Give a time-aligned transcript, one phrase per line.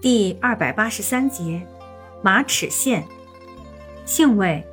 [0.00, 1.60] 第二百八十三节，
[2.22, 3.02] 马齿苋，
[4.04, 4.64] 性味，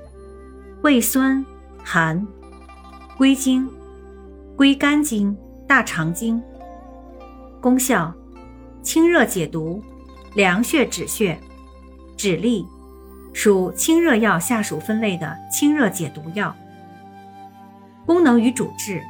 [0.83, 1.43] 味酸，
[1.83, 2.27] 寒，
[3.17, 3.67] 归经，
[4.55, 5.35] 归肝经、
[5.67, 6.39] 大肠经。
[7.59, 8.13] 功效，
[8.83, 9.81] 清热解毒，
[10.35, 11.39] 凉血止血，
[12.15, 12.63] 止痢，
[13.33, 16.55] 属清热药下属分类的清热解毒药。
[18.05, 19.01] 功能与主治，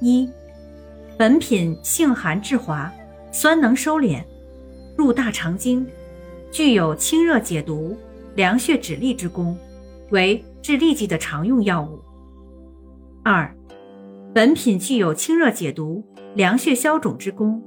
[0.00, 0.28] 一，
[1.16, 2.92] 本品性寒质滑，
[3.30, 4.24] 酸能收敛。
[4.96, 5.86] 入大肠经，
[6.50, 7.96] 具有清热解毒、
[8.34, 9.56] 凉血止痢之功，
[10.10, 11.98] 为治痢疾的常用药物。
[13.22, 13.54] 二，
[14.34, 17.62] 本品具有清热解毒、凉血消肿之功，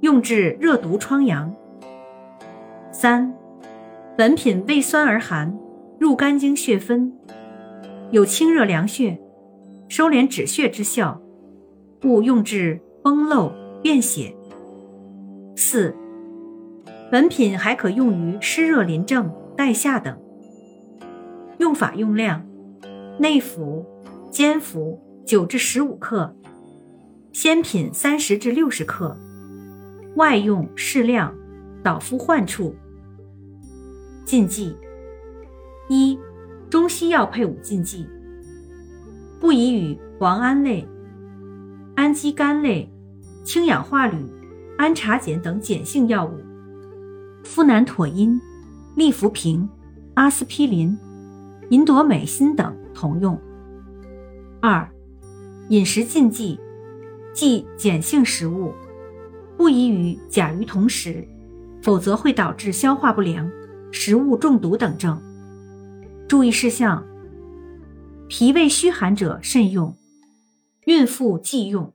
[0.00, 1.54] 用治热毒疮疡。
[2.92, 3.34] 三，
[4.16, 5.56] 本品味酸而寒，
[5.98, 7.12] 入肝经血分，
[8.10, 9.18] 有清热凉血、
[9.88, 11.20] 收敛止血之效，
[12.00, 13.52] 故用治崩漏、
[13.82, 14.34] 便血。
[15.56, 15.94] 四。
[17.14, 20.18] 本品还可用于湿热淋症、带下等。
[21.58, 22.44] 用法用量：
[23.20, 23.86] 内服，
[24.32, 26.34] 煎服九至十五克，
[27.32, 29.16] 鲜品三十至六十克；
[30.16, 31.32] 外用适量，
[31.84, 32.74] 导敷患处。
[34.24, 34.76] 禁忌：
[35.88, 36.18] 一、
[36.68, 38.08] 中西药配伍禁忌：
[39.38, 40.84] 不宜与磺胺类、
[41.94, 42.92] 氨基苷类、
[43.44, 44.16] 氢氧化铝、
[44.78, 46.40] 氨茶碱等碱性药物。
[47.44, 48.40] 呋喃妥因、
[48.96, 49.68] 利福平、
[50.14, 50.98] 阿司匹林、
[51.70, 53.38] 银朵美辛等同用。
[54.60, 54.88] 二、
[55.68, 56.58] 饮食禁忌，
[57.32, 58.72] 忌碱性食物，
[59.56, 61.28] 不宜与甲鱼同食，
[61.82, 63.48] 否则会导致消化不良、
[63.92, 65.20] 食物中毒等症。
[66.26, 67.06] 注意事项：
[68.28, 69.94] 脾胃虚寒者慎用，
[70.86, 71.93] 孕妇忌用。